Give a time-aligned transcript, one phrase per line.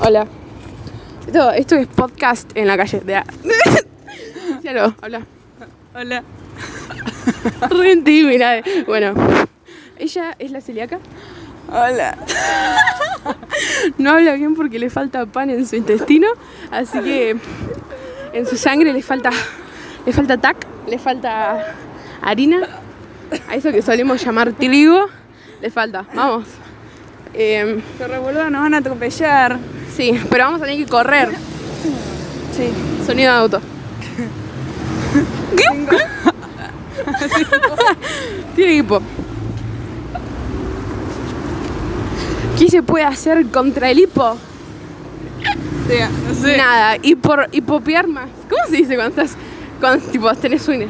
[0.00, 0.26] Hola.
[1.26, 3.00] Esto, esto es podcast en la calle.
[3.00, 3.22] De...
[5.02, 5.22] Hola.
[5.94, 6.22] Hola.
[7.70, 8.62] Re tímida.
[8.86, 9.14] Bueno,
[9.98, 11.00] ella es la celíaca.
[11.68, 12.16] Hola.
[13.98, 16.28] No habla bien porque le falta pan en su intestino,
[16.70, 17.36] así que
[18.32, 19.30] en su sangre le falta
[20.06, 20.56] le falta tac,
[20.86, 21.74] le falta
[22.22, 22.66] harina,
[23.48, 25.06] a eso que solemos llamar trigo,
[25.60, 26.06] le falta.
[26.14, 26.46] Vamos.
[27.34, 29.58] Em, Corre, boludo, nos van a atropellar.
[29.98, 31.28] Sí, pero vamos a tener que correr.
[32.56, 32.70] Sí.
[33.04, 33.60] Sonido de auto.
[38.54, 39.00] Tiene hipo.
[42.58, 44.36] ¿Qué se puede hacer contra el hipo?
[45.88, 45.94] Sí,
[46.28, 46.56] no sé.
[46.56, 48.28] Nada, y por hipopear más.
[48.50, 49.36] ¿Cómo se dice cuando estás,
[49.80, 50.88] cuando tipo, tenés sueño?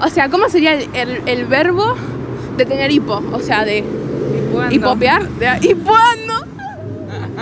[0.00, 1.94] O sea, ¿cómo sería el, el- el verbo
[2.56, 3.22] de tener hipo?
[3.32, 3.84] O sea, de
[4.70, 5.28] hipopear.
[5.28, 6.21] De, ¿Hipoando?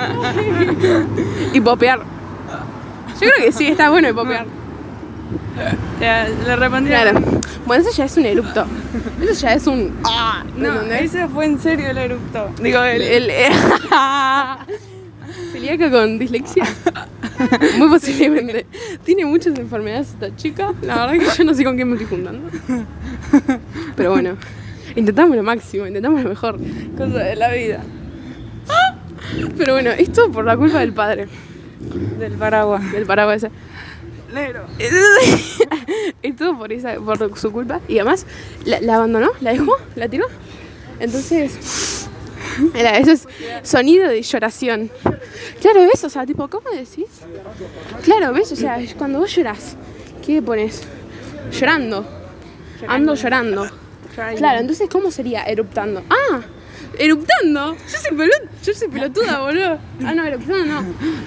[1.55, 2.01] hipopear.
[2.01, 4.47] Yo creo que sí, está bueno hipopear.
[6.01, 6.89] Ya, le respondí.
[6.91, 7.21] Claro.
[7.67, 8.65] Bueno, eso ya es un erupto.
[9.23, 9.95] Eso ya es un.
[10.05, 10.43] ¡Ah!
[10.57, 12.49] No, ese fue en serio el erupto.
[12.63, 13.53] Digo, el, El, el-
[15.53, 16.65] Celíaca con dislexia.
[17.79, 18.67] Muy posiblemente.
[19.05, 20.73] Tiene muchas enfermedades esta chica.
[20.83, 22.49] La verdad que yo no sé con quién me estoy juntando.
[23.97, 24.37] Pero bueno,
[24.97, 26.59] intentamos lo máximo, intentamos lo mejor.
[26.97, 27.81] cosa de la vida.
[29.57, 31.29] Pero bueno, esto por la culpa del padre,
[32.19, 32.91] Del paraguas.
[32.93, 33.51] del paraguas ese.
[34.33, 34.65] Negro.
[36.23, 37.81] Es todo por, esa, por su culpa.
[37.89, 38.27] Y además,
[38.65, 40.27] la, la abandonó, la dejó, la tiró.
[41.01, 42.09] Entonces,
[42.75, 43.27] era, eso es
[43.63, 44.91] sonido de lloración.
[45.61, 46.05] Claro, ¿ves?
[46.05, 47.07] O sea, tipo, ¿cómo decís?
[48.05, 48.53] Claro, ¿ves?
[48.53, 49.77] O sea, cuando vos llorás,
[50.25, 50.83] ¿qué pones?
[51.53, 52.07] Llorando.
[52.87, 53.67] Ando llorando.
[54.37, 56.03] Claro, entonces, ¿cómo sería eruptando?
[56.11, 56.41] ¡Ah!
[56.99, 57.75] ¡Eruptando!
[57.77, 59.79] Yo soy, pelu- yo soy pelotuda, boludo.
[60.05, 60.83] Ah, no, eruptando no.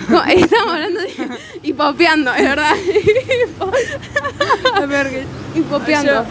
[0.10, 1.10] No, estamos hablando de
[1.64, 2.76] hipopeando, es verdad.
[5.56, 6.26] Hipopeando.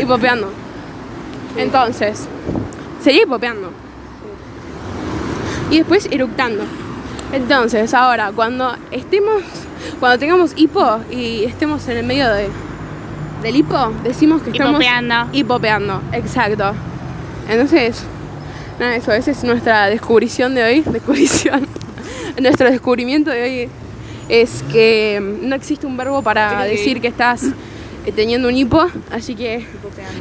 [0.00, 0.50] Hipopeando.
[1.56, 2.26] Entonces,
[3.02, 3.70] sería hipopeando.
[5.70, 6.64] Y después eructando.
[7.32, 9.42] Entonces, ahora, cuando estemos,
[10.00, 12.48] cuando tengamos hipo y estemos en el medio de,
[13.42, 15.28] del hipo, decimos que estamos Hipopeando.
[15.32, 16.00] hipopeando.
[16.12, 16.72] Exacto.
[17.48, 18.04] Entonces,
[18.78, 20.80] nada, eso, esa es nuestra descubrición de hoy.
[20.86, 21.66] Descubrición.
[22.40, 23.68] Nuestro descubrimiento de hoy
[24.28, 27.44] es que mm, no existe un verbo para decir que estás
[28.06, 29.64] eh, teniendo un hipo, así que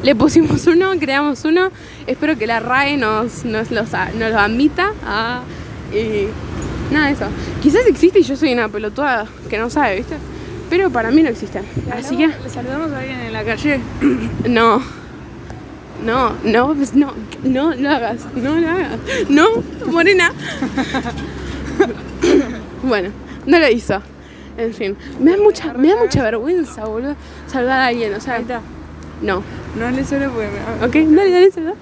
[0.04, 1.72] le pusimos uno, creamos uno.
[2.08, 4.94] Espero que la RAE nos, nos, los, nos lo admita.
[5.06, 5.42] Ah,
[5.94, 6.28] y
[6.94, 7.26] nada, eso.
[7.62, 10.16] Quizás existe y yo soy una pelotuda que no sabe, ¿viste?
[10.70, 11.62] Pero para mí no existe.
[11.92, 13.80] Así que, Le saludamos a alguien en la calle.
[14.48, 15.03] no.
[16.04, 19.00] No, no, pues no, no lo hagas, no lo hagas.
[19.30, 19.48] No,
[19.90, 20.34] Morena.
[22.84, 23.10] bueno,
[23.46, 24.02] no lo hizo.
[24.58, 27.16] En fin, me da mucha, me da mucha vergüenza, boludo,
[27.48, 28.42] saludar a alguien, o sea,
[29.22, 29.42] no.
[29.78, 31.74] No le suele porque me Ok, dale, dale, saluda.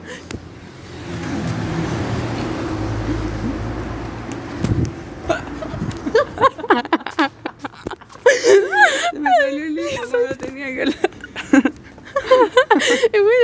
[9.12, 11.12] Se me salió el hilo, no lo tenía que hablar.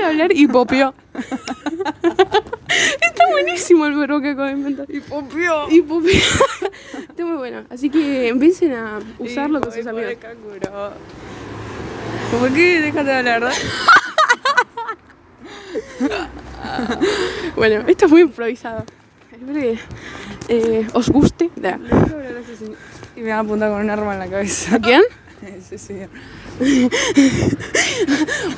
[0.07, 0.93] Hablar, hipopeó.
[1.17, 4.85] Está buenísimo el verbo que acabo de inventar.
[4.89, 5.69] Hipopeó.
[5.69, 6.11] Hipopeó.
[7.09, 7.65] Está muy bueno.
[7.69, 10.13] Así que empiecen a usarlo con sus amigos.
[12.39, 13.57] ¿Por qué dejaste de hablar, verdad?
[17.55, 18.83] Bueno, esto es muy improvisado.
[19.31, 19.79] Espero que
[20.47, 21.49] eh, os guste.
[21.55, 21.79] Da.
[23.15, 24.75] Y me va a apuntar con un arma en la cabeza.
[24.75, 25.01] ¿A quién?
[25.57, 26.09] Ese señor.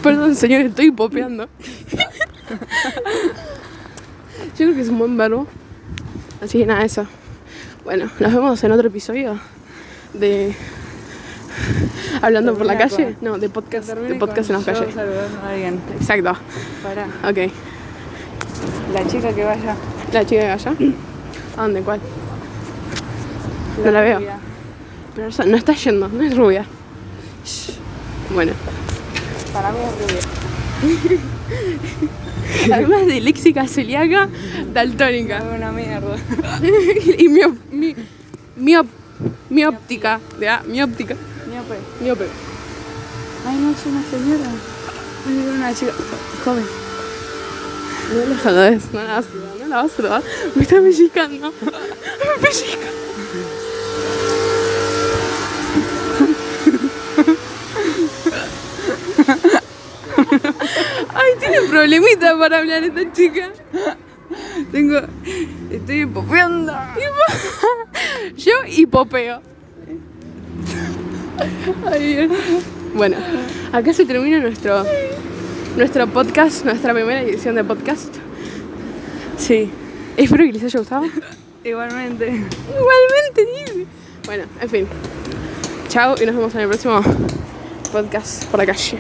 [0.03, 1.47] Perdón, señor, estoy hipopeando.
[4.57, 5.47] Yo creo que es un buen verbo.
[6.41, 7.05] Así que nada, eso.
[7.83, 9.39] Bueno, nos vemos en otro episodio
[10.13, 10.55] de.
[12.21, 13.17] Hablando por la Termina calle.
[13.21, 14.93] No, de podcast, de Termine podcast en con la yo calle.
[14.93, 15.79] saludando a alguien.
[15.99, 16.33] Exacto.
[16.83, 17.07] Pará.
[17.29, 17.51] Ok.
[18.93, 19.75] La chica que vaya.
[20.13, 20.73] ¿La chica de allá?
[21.57, 21.81] ¿A dónde?
[21.81, 21.99] ¿Cuál?
[23.83, 24.19] No la veo.
[24.19, 24.39] rubia.
[25.45, 26.65] No está yendo, no es rubia.
[28.33, 28.53] Bueno.
[29.53, 31.19] Para mí es rubia.
[32.73, 34.29] Además de léxica celíaca,
[34.73, 35.37] daltónica.
[35.39, 36.15] Es una mierda.
[37.17, 37.95] y mi, mi,
[38.55, 38.87] mi, op-
[39.49, 40.19] mi óptica.
[40.39, 40.63] ¿ya?
[40.65, 41.15] Mi óptica.
[41.49, 41.77] Miope.
[42.01, 42.25] Miope.
[43.47, 44.49] Ay, no, es una señora.
[45.25, 45.93] Es una chica
[46.45, 46.65] joven.
[48.11, 50.23] No la no la vas a saludar, no la vas a saludar.
[50.55, 51.51] Me está pellizcando.
[51.61, 52.87] Me pellizca.
[61.13, 63.51] Ay, tiene problemita para hablar esta chica.
[64.71, 64.99] Tengo.
[65.71, 66.73] Estoy hipopeando.
[68.37, 69.41] Yo hipopeo.
[71.91, 72.29] Ay.
[72.93, 73.17] Bueno,
[73.71, 74.83] acá se termina nuestro,
[75.77, 78.15] nuestro podcast, nuestra primera edición de podcast.
[79.37, 79.69] Sí,
[80.17, 81.05] Espero que les haya gustado.
[81.63, 82.25] igualmente.
[82.27, 83.85] Igualmente, Nive.
[84.25, 84.87] Bueno, en fin.
[85.87, 87.01] Chao y nos vemos en el próximo
[87.91, 88.97] podcast por la calle.